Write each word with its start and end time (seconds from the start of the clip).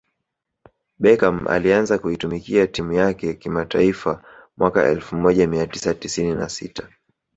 Beckam 0.99 1.47
alianza 1.47 1.97
kuitumikia 1.97 2.67
timu 2.67 2.93
yake 2.93 3.33
kimataifa 3.33 4.23
mwaka 4.57 4.87
elfu 4.89 5.15
moja 5.15 5.47
mia 5.47 5.67
tisa 5.67 5.93
tisini 5.93 6.35
na 6.35 6.49
sita 6.49 6.89